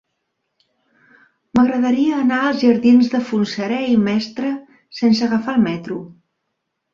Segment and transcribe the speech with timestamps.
[1.59, 4.51] M'agradaria anar als jardins de Fontserè i Mestre
[5.03, 6.01] sense agafar el metro.